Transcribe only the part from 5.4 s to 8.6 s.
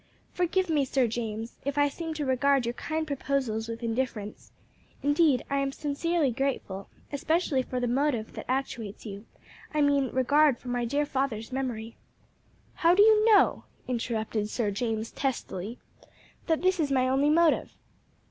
I am sincerely grateful, especially for the motive that